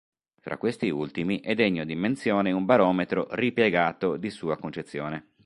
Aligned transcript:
Fra 0.39 0.57
questi 0.57 0.89
ultimi 0.89 1.41
è 1.41 1.53
degno 1.53 1.85
di 1.85 1.95
menzione 1.95 2.51
un 2.51 2.65
barometro 2.65 3.27
"ripiegato" 3.35 4.17
di 4.17 4.31
sua 4.31 4.57
concezione. 4.57 5.33